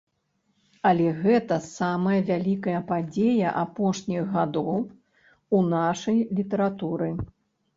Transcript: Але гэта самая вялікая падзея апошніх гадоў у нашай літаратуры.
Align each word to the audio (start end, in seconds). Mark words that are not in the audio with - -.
Але 0.91 1.09
гэта 1.25 1.57
самая 1.65 2.15
вялікая 2.31 2.79
падзея 2.91 3.53
апошніх 3.63 4.21
гадоў 4.39 4.81
у 5.59 5.61
нашай 5.75 6.17
літаратуры. 6.41 7.09